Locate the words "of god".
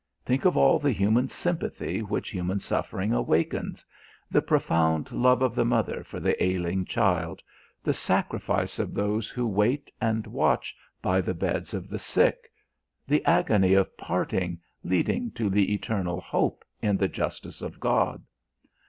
17.61-18.23